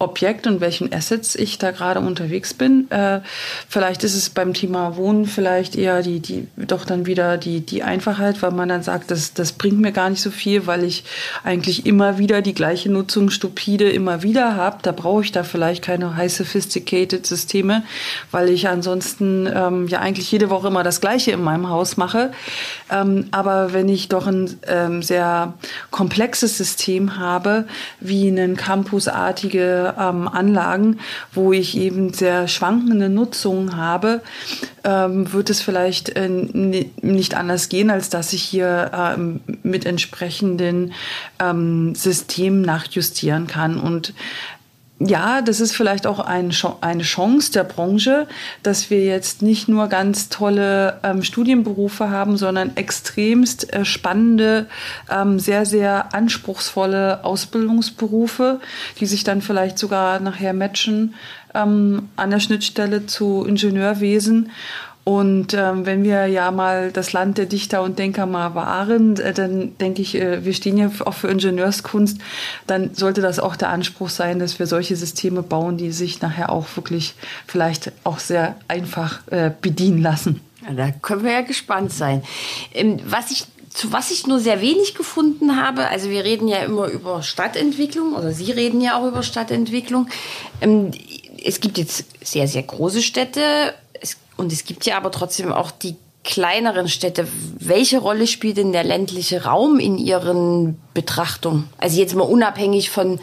[0.00, 2.90] Objekt und welchen Assets ich da gerade unterwegs bin.
[2.90, 3.20] Äh,
[3.68, 7.82] vielleicht ist es beim Thema Wohnen vielleicht eher die, die, doch dann wieder die, die
[7.82, 11.04] Einfachheit, weil man dann sagt, das, das bringt mir gar nicht so viel, weil ich
[11.44, 14.78] eigentlich immer wieder die gleiche Nutzung stupide immer wieder habe.
[14.80, 17.82] Da brauche ich da vielleicht keine high sophisticated Systeme,
[18.30, 22.32] weil ich ansonsten ähm, ja eigentlich jede Woche immer das Gleiche in meinem Haus mache.
[22.90, 25.52] Ähm, aber wenn ich doch ein ähm, sehr
[25.90, 27.66] komplexes System habe,
[28.00, 30.98] wie einen campusartige ähm, Anlagen,
[31.32, 34.22] wo ich eben sehr schwankende Nutzung habe,
[34.84, 40.92] ähm, wird es vielleicht äh, nicht anders gehen, als dass ich hier ähm, mit entsprechenden
[41.38, 43.78] ähm, Systemen nachjustieren kann.
[43.78, 44.14] Und
[45.02, 48.28] ja, das ist vielleicht auch ein, eine Chance der Branche,
[48.62, 54.66] dass wir jetzt nicht nur ganz tolle ähm, Studienberufe haben, sondern extremst äh, spannende,
[55.10, 58.60] ähm, sehr, sehr anspruchsvolle Ausbildungsberufe,
[59.00, 61.14] die sich dann vielleicht sogar nachher matchen
[61.54, 64.50] ähm, an der Schnittstelle zu Ingenieurwesen.
[65.04, 69.32] Und ähm, wenn wir ja mal das Land der Dichter und Denker mal waren, äh,
[69.32, 72.18] dann denke ich, äh, wir stehen ja auch für Ingenieurskunst,
[72.66, 76.50] dann sollte das auch der Anspruch sein, dass wir solche Systeme bauen, die sich nachher
[76.50, 77.14] auch wirklich
[77.46, 80.40] vielleicht auch sehr einfach äh, bedienen lassen.
[80.66, 82.22] Ja, da können wir ja gespannt sein.
[82.74, 86.58] Ähm, was ich zu was ich nur sehr wenig gefunden habe, also wir reden ja
[86.58, 90.08] immer über Stadtentwicklung oder Sie reden ja auch über Stadtentwicklung.
[90.60, 90.90] Ähm,
[91.42, 93.74] es gibt jetzt sehr, sehr große Städte
[94.36, 97.26] und es gibt ja aber trotzdem auch die kleineren Städte.
[97.58, 101.68] Welche Rolle spielt denn der ländliche Raum in Ihren Betrachtungen?
[101.78, 103.20] Also jetzt mal unabhängig von,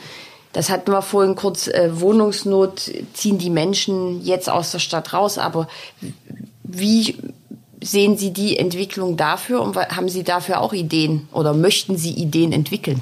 [0.54, 5.38] das hatten wir vorhin kurz, äh, Wohnungsnot ziehen die Menschen jetzt aus der Stadt raus,
[5.38, 5.68] aber
[6.64, 7.16] wie
[7.82, 12.52] sehen Sie die Entwicklung dafür und haben Sie dafür auch Ideen oder möchten Sie Ideen
[12.52, 13.02] entwickeln?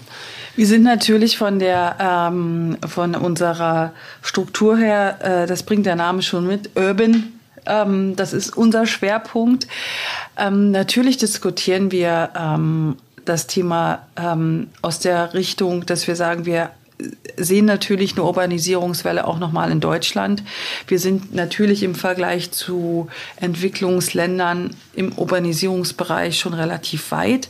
[0.57, 6.21] Wir sind natürlich von der ähm, von unserer Struktur her, äh, das bringt der Name
[6.21, 7.34] schon mit, Urban
[7.65, 9.67] ähm, das ist unser Schwerpunkt.
[10.37, 16.71] Ähm, natürlich diskutieren wir ähm, das Thema ähm, aus der Richtung, dass wir sagen, wir
[17.37, 20.43] sehen natürlich eine Urbanisierungswelle auch nochmal in Deutschland.
[20.87, 27.49] Wir sind natürlich im Vergleich zu Entwicklungsländern im Urbanisierungsbereich schon relativ weit.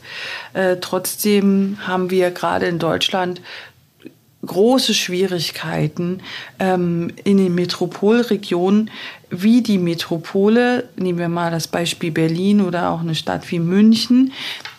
[0.53, 3.41] Äh, trotzdem haben wir gerade in Deutschland
[4.45, 6.21] große Schwierigkeiten
[6.59, 8.89] ähm, in den Metropolregionen,
[9.29, 14.31] wie die Metropole, nehmen wir mal das Beispiel Berlin oder auch eine Stadt wie München,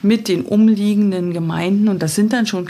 [0.03, 2.69] mit den umliegenden Gemeinden, und das sind dann schon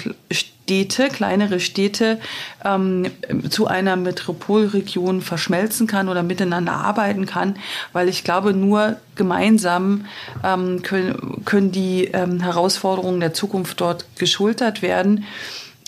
[0.67, 2.19] Städte, kleinere Städte,
[2.65, 3.07] ähm,
[3.51, 7.57] zu einer Metropolregion verschmelzen kann oder miteinander arbeiten kann,
[7.93, 10.07] weil ich glaube, nur gemeinsam
[10.43, 15.25] ähm, können, können die ähm, Herausforderungen der Zukunft dort geschultert werden.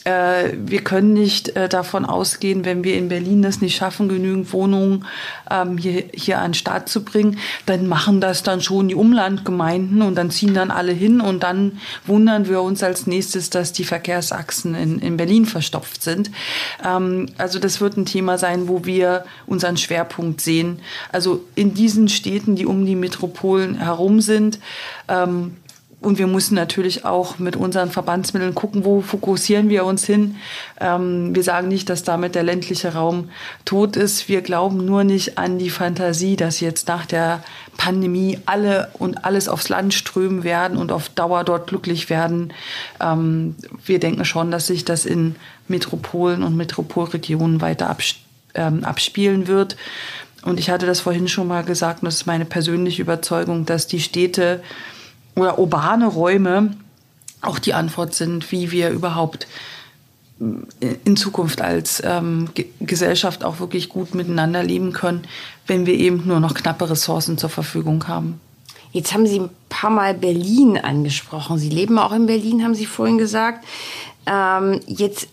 [0.08, 4.52] Äh, wir können nicht äh, davon ausgehen, wenn wir in Berlin es nicht schaffen, genügend
[4.54, 5.04] Wohnungen
[5.50, 10.00] ähm, hier, hier an den Start zu bringen, dann machen das dann schon die Umlandgemeinden
[10.00, 13.84] und dann ziehen dann alle hin und dann wundern wir uns als nächstes, dass die
[13.84, 16.30] Verkehrsachsen in, in Berlin verstopft sind.
[16.82, 20.80] Ähm, also das wird ein Thema sein, wo wir unseren Schwerpunkt sehen.
[21.12, 24.58] Also in diesen Städten, die um die Metropolen herum sind,
[25.08, 25.56] ähm,
[26.00, 30.36] und wir müssen natürlich auch mit unseren Verbandsmitteln gucken, wo fokussieren wir uns hin.
[30.80, 33.30] Ähm, wir sagen nicht, dass damit der ländliche Raum
[33.64, 34.28] tot ist.
[34.28, 37.42] Wir glauben nur nicht an die Fantasie, dass jetzt nach der
[37.76, 42.52] Pandemie alle und alles aufs Land strömen werden und auf Dauer dort glücklich werden.
[43.00, 45.34] Ähm, wir denken schon, dass sich das in
[45.66, 47.96] Metropolen und Metropolregionen weiter
[48.54, 49.76] ähm, abspielen wird.
[50.42, 53.88] Und ich hatte das vorhin schon mal gesagt, und das ist meine persönliche Überzeugung, dass
[53.88, 54.62] die Städte
[55.38, 56.72] oder urbane Räume
[57.40, 59.46] auch die Antwort sind, wie wir überhaupt
[60.40, 62.48] äh, in Zukunft als ähm,
[62.80, 65.24] Gesellschaft auch wirklich gut miteinander leben können,
[65.66, 68.40] wenn wir eben nur noch knappe Ressourcen zur Verfügung haben.
[68.92, 71.58] Jetzt haben Sie ein paar Mal Berlin angesprochen.
[71.58, 73.64] Sie leben auch in Berlin, haben Sie vorhin gesagt.
[74.26, 75.28] Ähm, jetzt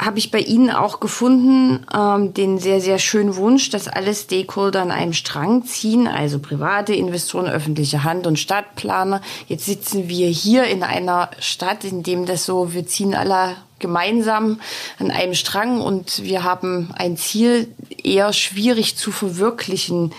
[0.00, 4.80] habe ich bei Ihnen auch gefunden ähm, den sehr, sehr schönen Wunsch, dass alle Stakeholder
[4.80, 9.20] an einem Strang ziehen, also private Investoren, öffentliche Hand und Stadtplaner.
[9.48, 14.60] Jetzt sitzen wir hier in einer Stadt, in dem das so, wir ziehen alle gemeinsam
[14.98, 17.68] an einem Strang und wir haben ein Ziel
[18.02, 20.12] eher schwierig zu verwirklichen.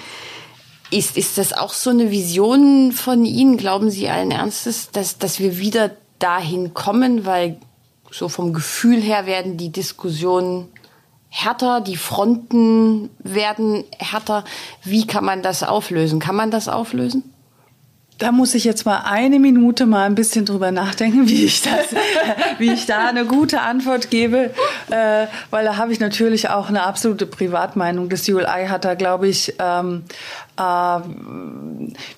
[0.92, 3.58] Ist, ist das auch so eine Vision von Ihnen?
[3.58, 7.26] Glauben Sie allen Ernstes, dass, dass wir wieder dahin kommen?
[7.26, 7.60] Weil
[8.12, 10.68] so vom Gefühl her werden die Diskussionen
[11.30, 14.44] härter, die Fronten werden härter.
[14.84, 16.20] Wie kann man das auflösen?
[16.20, 17.34] Kann man das auflösen?
[18.20, 21.88] Da muss ich jetzt mal eine Minute mal ein bisschen drüber nachdenken, wie ich das,
[22.58, 24.52] wie ich da eine gute Antwort gebe,
[24.92, 28.10] äh, weil da habe ich natürlich auch eine absolute Privatmeinung.
[28.10, 30.04] Das ULI hat da, glaube ich, ähm,
[30.58, 30.62] äh,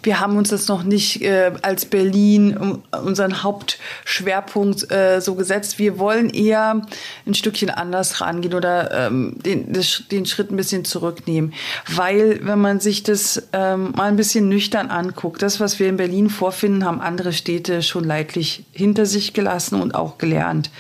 [0.04, 5.78] wir haben uns das noch nicht äh, als Berlin unseren Hauptschwerpunkt äh, so gesetzt.
[5.78, 6.82] Wir wollen eher
[7.28, 9.72] ein Stückchen anders rangehen oder ähm, den,
[10.12, 11.54] den Schritt ein bisschen zurücknehmen.
[11.88, 15.98] Weil, wenn man sich das ähm, mal ein bisschen nüchtern anguckt, das, was wir in
[15.98, 20.72] Berlin vorfinden, haben andere Städte schon leidlich hinter sich gelassen und auch gelernt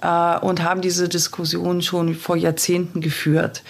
[0.00, 3.62] äh, und haben diese Diskussion schon vor Jahrzehnten geführt.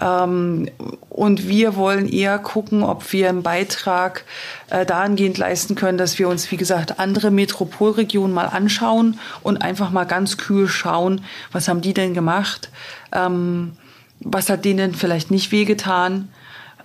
[0.00, 0.68] Ähm,
[1.10, 4.24] und wir wollen eher gucken, ob wir einen Beitrag
[4.70, 9.90] äh, dahingehend leisten können, dass wir uns, wie gesagt, andere Metropolregionen mal anschauen und einfach
[9.90, 11.22] mal ganz kühl schauen,
[11.52, 12.70] was haben die denn gemacht,
[13.12, 13.72] ähm,
[14.20, 16.28] was hat denen vielleicht nicht wehgetan.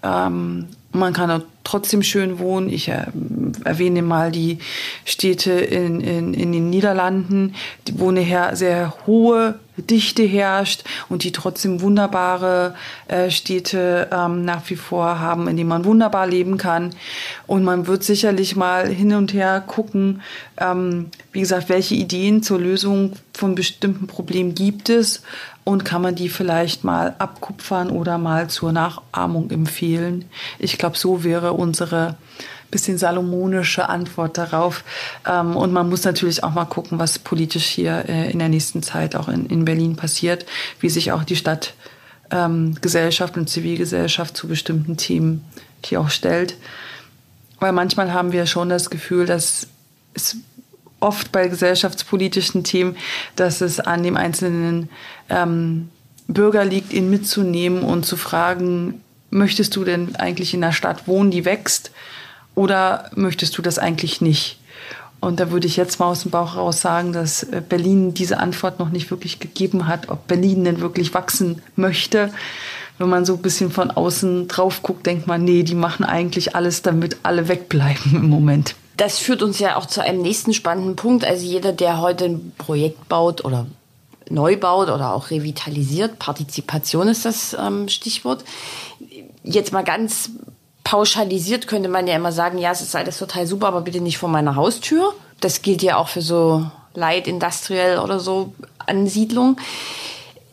[0.04, 2.70] Ähm, man kann trotzdem schön wohnen.
[2.70, 3.06] Ich äh,
[3.64, 4.60] erwähne mal die
[5.04, 7.56] Städte in, in, in den Niederlanden,
[7.94, 12.76] wo eine sehr hohe Dichte herrscht und die trotzdem wunderbare
[13.08, 16.96] äh, Städte ähm, nach wie vor haben, in denen man wunderbar leben kann.
[17.46, 20.22] Und man wird sicherlich mal hin und her gucken,
[20.58, 25.22] ähm, wie gesagt, welche Ideen zur Lösung von bestimmten Problemen gibt es
[25.66, 30.24] und kann man die vielleicht mal abkupfern oder mal zur Nachahmung empfehlen.
[30.60, 32.16] Ich glaube, so wäre unsere
[32.72, 34.86] bisschen salomonische Antwort darauf.
[35.28, 38.82] Ähm, und man muss natürlich auch mal gucken, was politisch hier äh, in der nächsten
[38.82, 40.46] Zeit auch in, in Berlin passiert,
[40.80, 45.44] wie sich auch die Stadtgesellschaft ähm, und Zivilgesellschaft zu bestimmten Themen
[45.84, 46.56] hier auch stellt.
[47.60, 49.68] Weil manchmal haben wir schon das Gefühl, dass
[50.14, 50.38] es
[51.00, 52.98] oft bei gesellschaftspolitischen Themen,
[53.36, 54.90] dass es an dem einzelnen
[55.30, 55.90] ähm,
[56.28, 61.32] Bürger liegt, ihn mitzunehmen und zu fragen, möchtest du denn eigentlich in einer Stadt wohnen,
[61.32, 61.92] die wächst,
[62.56, 64.60] oder möchtest du das eigentlich nicht?
[65.20, 68.40] Und da würde ich jetzt mal aus dem Bauch raus sagen, dass äh, Berlin diese
[68.40, 72.32] Antwort noch nicht wirklich gegeben hat, ob Berlin denn wirklich wachsen möchte.
[72.98, 76.56] Wenn man so ein bisschen von außen drauf guckt, denkt man, nee, die machen eigentlich
[76.56, 78.76] alles, damit alle wegbleiben im Moment.
[78.98, 81.26] Das führt uns ja auch zu einem nächsten spannenden Punkt.
[81.26, 83.66] Also jeder, der heute ein Projekt baut oder
[84.30, 86.20] neu baut oder auch revitalisiert.
[86.20, 88.44] Partizipation ist das ähm, Stichwort.
[89.44, 90.32] Jetzt mal ganz
[90.84, 94.18] pauschalisiert könnte man ja immer sagen, ja, es ist alles total super, aber bitte nicht
[94.18, 95.14] vor meiner Haustür.
[95.42, 99.58] Das gilt ja auch für so Light Industrial oder so Ansiedlungen.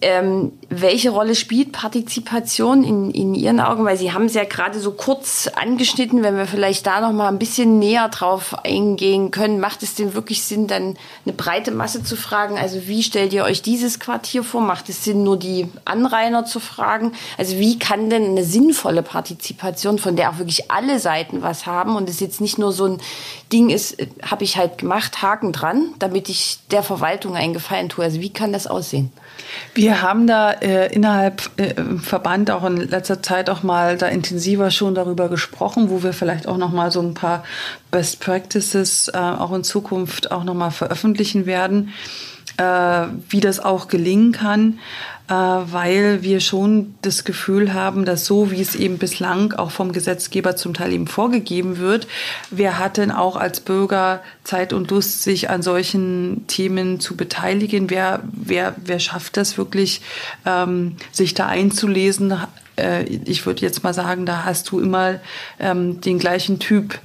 [0.03, 3.85] Ähm, welche Rolle spielt Partizipation in, in Ihren Augen?
[3.85, 7.29] Weil Sie haben es ja gerade so kurz angeschnitten, wenn wir vielleicht da noch mal
[7.29, 9.61] ein bisschen näher drauf eingehen können.
[9.61, 12.59] Macht es denn wirklich Sinn, dann eine breite Masse zu fragen?
[12.59, 14.61] Also wie stellt ihr euch dieses Quartier vor?
[14.61, 17.13] Macht es Sinn, nur die Anrainer zu fragen?
[17.39, 21.95] Also wie kann denn eine sinnvolle Partizipation, von der auch wirklich alle Seiten was haben
[21.95, 23.01] und es jetzt nicht nur so ein
[23.53, 27.89] Ding ist, äh, habe ich halt gemacht, Haken dran, damit ich der Verwaltung einen Gefallen
[27.89, 28.05] tue?
[28.05, 29.13] Also wie kann das aussehen?
[29.75, 34.09] Wir haben da äh, innerhalb äh, im Verband auch in letzter Zeit auch mal da
[34.09, 37.45] intensiver schon darüber gesprochen, wo wir vielleicht auch noch mal so ein paar
[37.91, 41.93] Best Practices äh, auch in Zukunft auch noch mal veröffentlichen werden,
[42.59, 44.79] wie das auch gelingen kann.
[45.29, 49.93] Äh, weil wir schon das Gefühl haben, dass so wie es eben bislang auch vom
[49.93, 52.07] Gesetzgeber zum Teil eben vorgegeben wird,
[52.51, 57.89] wer hat denn auch als Bürger Zeit und Lust, sich an solchen Themen zu beteiligen?
[57.89, 60.03] Wer, wer, wer schafft das wirklich,
[60.45, 62.35] ähm, sich da einzulesen?
[62.77, 65.21] Äh, ich würde jetzt mal sagen, da hast du immer
[65.59, 66.99] ähm, den gleichen Typ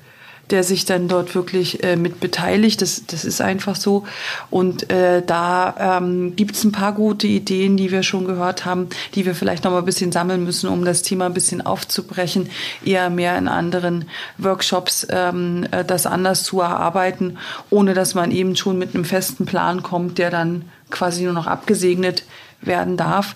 [0.50, 2.82] der sich dann dort wirklich äh, mit beteiligt.
[2.82, 4.06] Das, das ist einfach so.
[4.50, 8.88] Und äh, da ähm, gibt es ein paar gute Ideen, die wir schon gehört haben,
[9.16, 12.50] die wir vielleicht noch mal ein bisschen sammeln müssen, um das Thema ein bisschen aufzubrechen,
[12.86, 14.06] eher mehr in anderen
[14.38, 17.38] Workshops ähm, äh, das anders zu erarbeiten,
[17.70, 21.48] ohne dass man eben schon mit einem festen Plan kommt, der dann quasi nur noch
[21.48, 22.24] abgesegnet
[22.62, 23.36] werden darf,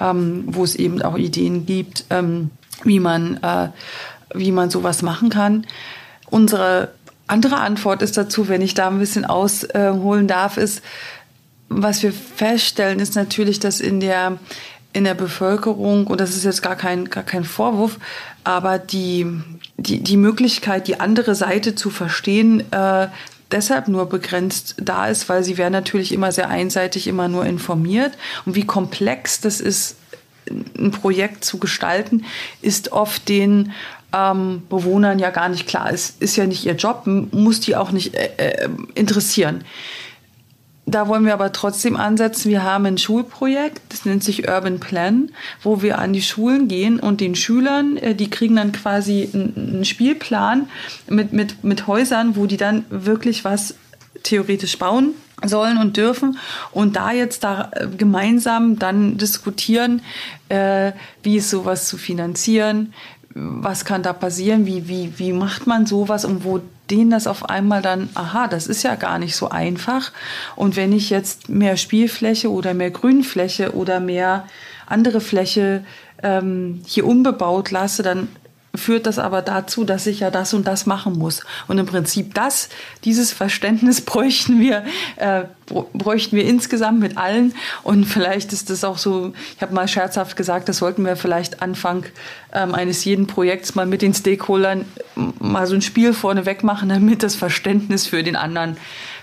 [0.00, 2.50] ähm, wo es eben auch Ideen gibt, ähm,
[2.84, 3.68] wie man äh,
[4.34, 5.66] wie man sowas machen kann.
[6.32, 6.88] Unsere
[7.26, 10.80] andere Antwort ist dazu, wenn ich da ein bisschen ausholen darf, ist,
[11.68, 14.38] was wir feststellen, ist natürlich, dass in der,
[14.94, 17.98] in der Bevölkerung, und das ist jetzt gar kein, gar kein Vorwurf,
[18.44, 19.26] aber die,
[19.76, 23.08] die, die Möglichkeit, die andere Seite zu verstehen, äh,
[23.50, 28.12] deshalb nur begrenzt da ist, weil sie werden natürlich immer sehr einseitig immer nur informiert.
[28.46, 29.96] Und wie komplex das ist,
[30.48, 32.24] ein Projekt zu gestalten,
[32.62, 33.72] ist oft den
[34.12, 36.20] ähm, Bewohnern ja gar nicht klar ist.
[36.22, 39.64] Ist ja nicht ihr Job, muss die auch nicht äh, äh, interessieren.
[40.84, 42.50] Da wollen wir aber trotzdem ansetzen.
[42.50, 45.30] Wir haben ein Schulprojekt, das nennt sich Urban Plan,
[45.62, 49.84] wo wir an die Schulen gehen und den Schülern, äh, die kriegen dann quasi einen
[49.84, 50.68] Spielplan
[51.08, 53.76] mit, mit, mit Häusern, wo die dann wirklich was
[54.24, 56.38] theoretisch bauen sollen und dürfen
[56.72, 60.02] und da jetzt da äh, gemeinsam dann diskutieren,
[60.48, 62.92] äh, wie ist sowas zu finanzieren,
[63.34, 67.48] was kann da passieren, wie, wie, wie macht man sowas und wo denen das auf
[67.48, 70.12] einmal dann, aha, das ist ja gar nicht so einfach.
[70.56, 74.46] Und wenn ich jetzt mehr Spielfläche oder mehr Grünfläche oder mehr
[74.86, 75.84] andere Fläche
[76.22, 78.28] ähm, hier unbebaut lasse, dann
[78.74, 81.42] führt das aber dazu, dass ich ja das und das machen muss.
[81.68, 82.68] Und im Prinzip das,
[83.04, 84.84] dieses Verständnis bräuchten wir,
[85.16, 87.54] äh, bräuchten wir insgesamt mit allen.
[87.82, 91.60] Und vielleicht ist das auch so, ich habe mal scherzhaft gesagt, das sollten wir vielleicht
[91.62, 92.04] Anfang
[92.52, 97.22] ähm, eines jeden Projekts mal mit den Stakeholdern mal so ein Spiel vorneweg machen, damit
[97.22, 98.76] das Verständnis für den anderen,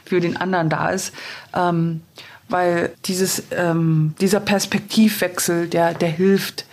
[0.06, 1.14] für den anderen da ist.
[1.56, 2.02] Ähm,
[2.50, 6.66] weil dieses, ähm, dieser Perspektivwechsel, der, der hilft,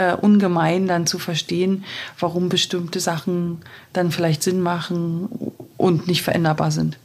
[0.00, 1.84] äh, ungemein dann zu verstehen,
[2.18, 3.60] warum bestimmte Sachen
[3.92, 5.28] dann vielleicht Sinn machen
[5.76, 6.96] und nicht veränderbar sind.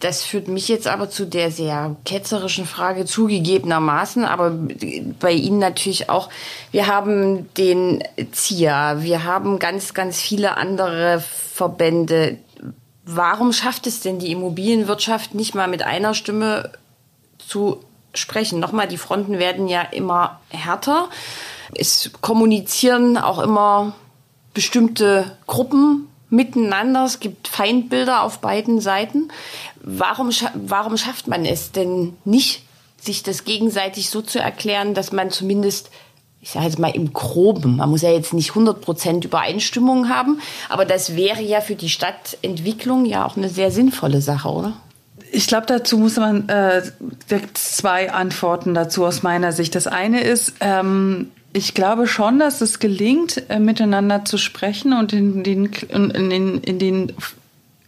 [0.00, 4.58] Das führt mich jetzt aber zu der sehr ketzerischen Frage zugegebenermaßen, aber
[5.20, 6.28] bei Ihnen natürlich auch.
[6.72, 12.38] Wir haben den ZIA, wir haben ganz, ganz viele andere Verbände.
[13.04, 16.72] Warum schafft es denn die Immobilienwirtschaft nicht mal mit einer Stimme
[17.38, 17.80] zu
[18.14, 18.58] sprechen?
[18.58, 21.08] Nochmal, die Fronten werden ja immer härter.
[21.74, 23.94] Es kommunizieren auch immer
[24.54, 27.04] bestimmte Gruppen miteinander.
[27.04, 29.28] Es gibt Feindbilder auf beiden Seiten.
[29.82, 32.62] Warum, warum schafft man es denn nicht,
[33.00, 35.90] sich das gegenseitig so zu erklären, dass man zumindest
[36.46, 40.84] ich sage jetzt mal im Groben, man muss ja jetzt nicht 100% Übereinstimmung haben, aber
[40.84, 44.74] das wäre ja für die Stadtentwicklung ja auch eine sehr sinnvolle Sache, oder?
[45.32, 46.82] Ich glaube, dazu muss man äh,
[47.54, 49.74] zwei Antworten dazu aus meiner Sicht.
[49.74, 55.14] Das eine ist, ähm, ich glaube schon, dass es gelingt, äh, miteinander zu sprechen und
[55.14, 57.12] in den, in, in, in den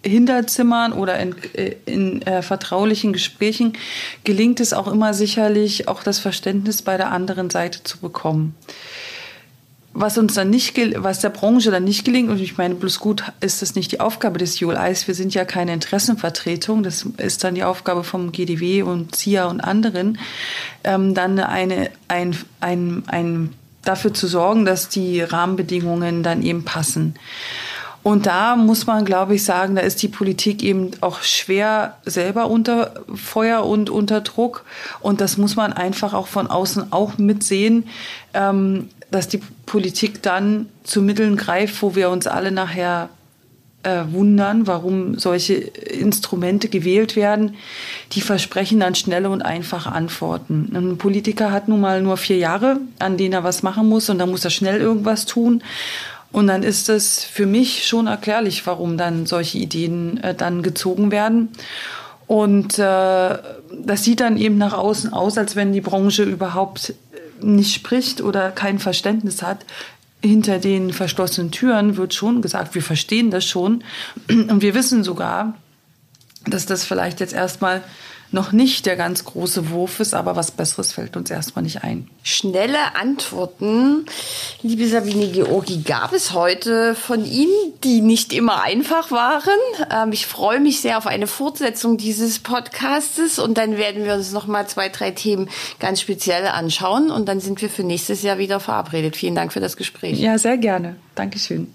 [0.02, 3.74] Hinterzimmern oder in, äh, in äh, vertraulichen Gesprächen
[4.24, 8.54] gelingt es auch immer sicherlich, auch das Verständnis bei der anderen Seite zu bekommen.
[10.00, 13.24] Was uns dann nicht, was der Branche dann nicht gelingt, und ich meine, bloß gut
[13.40, 15.08] ist das nicht die Aufgabe des ULIs.
[15.08, 16.82] Wir sind ja keine Interessenvertretung.
[16.82, 20.18] Das ist dann die Aufgabe vom GDW und CIA und anderen,
[20.84, 27.14] ähm, dann eine, ein, ein, ein, dafür zu sorgen, dass die Rahmenbedingungen dann eben passen.
[28.04, 32.48] Und da muss man, glaube ich, sagen, da ist die Politik eben auch schwer selber
[32.48, 34.64] unter Feuer und unter Druck.
[35.00, 37.88] Und das muss man einfach auch von außen auch mitsehen,
[38.34, 43.08] ähm, dass die Politik dann zu Mitteln greift, wo wir uns alle nachher
[43.82, 47.54] äh, wundern, warum solche Instrumente gewählt werden.
[48.12, 50.70] Die versprechen dann schnelle und einfache Antworten.
[50.74, 54.18] Ein Politiker hat nun mal nur vier Jahre, an denen er was machen muss und
[54.18, 55.62] dann muss er schnell irgendwas tun.
[56.30, 61.10] Und dann ist es für mich schon erklärlich, warum dann solche Ideen äh, dann gezogen
[61.10, 61.50] werden.
[62.26, 66.92] Und äh, das sieht dann eben nach außen aus, als wenn die Branche überhaupt
[67.42, 69.64] nicht spricht oder kein Verständnis hat,
[70.22, 73.84] hinter den verschlossenen Türen wird schon gesagt, wir verstehen das schon.
[74.28, 75.54] Und wir wissen sogar,
[76.46, 77.82] dass das vielleicht jetzt erstmal
[78.30, 82.08] noch nicht der ganz große Wurf ist, aber was Besseres fällt uns erstmal nicht ein.
[82.22, 84.04] Schnelle Antworten,
[84.62, 89.48] liebe Sabine Georgi, gab es heute von Ihnen, die nicht immer einfach waren.
[89.90, 94.32] Ähm, ich freue mich sehr auf eine Fortsetzung dieses Podcastes und dann werden wir uns
[94.32, 95.48] noch mal zwei, drei Themen
[95.78, 99.16] ganz speziell anschauen und dann sind wir für nächstes Jahr wieder verabredet.
[99.16, 100.18] Vielen Dank für das Gespräch.
[100.18, 100.96] Ja, sehr gerne.
[101.14, 101.74] Dankeschön.